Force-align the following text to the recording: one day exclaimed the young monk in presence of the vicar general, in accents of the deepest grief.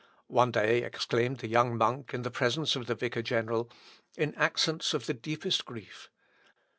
one 0.33 0.49
day 0.51 0.79
exclaimed 0.81 1.37
the 1.41 1.47
young 1.47 1.77
monk 1.77 2.11
in 2.11 2.23
presence 2.23 2.75
of 2.75 2.87
the 2.87 2.95
vicar 2.95 3.21
general, 3.21 3.69
in 4.17 4.33
accents 4.33 4.95
of 4.95 5.05
the 5.05 5.13
deepest 5.13 5.63
grief. 5.63 6.09